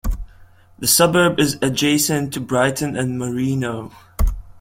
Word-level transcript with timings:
The 0.79 0.87
suburb 0.87 1.39
is 1.39 1.59
adjacent 1.61 2.33
to 2.33 2.39
Brighton 2.39 2.97
and 2.97 3.19
Marino. 3.19 3.91